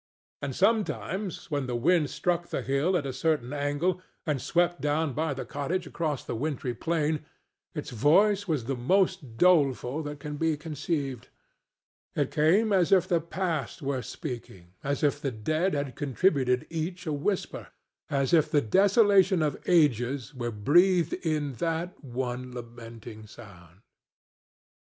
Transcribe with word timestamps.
And 0.41 0.55
sometimes, 0.55 1.51
when 1.51 1.67
the 1.67 1.75
wind 1.75 2.09
struck 2.09 2.47
the 2.47 2.63
hill 2.63 2.97
at 2.97 3.05
a 3.05 3.13
certain 3.13 3.53
angle 3.53 4.01
and 4.25 4.41
swept 4.41 4.81
down 4.81 5.13
by 5.13 5.35
the 5.35 5.45
cottage 5.45 5.85
across 5.85 6.23
the 6.25 6.33
wintry 6.33 6.73
plain, 6.73 7.23
its 7.75 7.91
voice 7.91 8.47
was 8.47 8.65
the 8.65 8.75
most 8.75 9.37
doleful 9.37 10.01
that 10.01 10.19
can 10.19 10.37
be 10.37 10.57
conceived; 10.57 11.27
it 12.15 12.31
came 12.31 12.73
as 12.73 12.91
if 12.91 13.07
the 13.07 13.21
past 13.21 13.83
were 13.83 14.01
speaking, 14.01 14.73
as 14.83 15.03
if 15.03 15.21
the 15.21 15.29
dead 15.29 15.75
had 15.75 15.95
contributed 15.95 16.65
each 16.71 17.05
a 17.05 17.13
whisper, 17.13 17.67
as 18.09 18.33
if 18.33 18.49
the 18.49 18.59
desolation 18.59 19.43
of 19.43 19.61
ages 19.67 20.33
were 20.33 20.49
breathed 20.49 21.13
in 21.13 21.53
that 21.61 22.03
one 22.03 22.51
lamenting 22.51 23.27
sound. 23.27 23.81